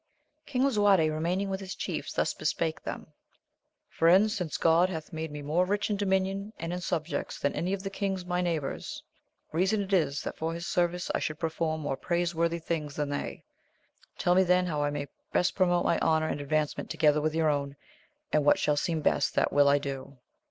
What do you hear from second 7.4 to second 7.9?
any of